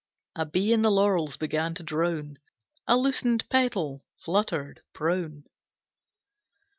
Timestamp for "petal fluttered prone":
3.49-5.43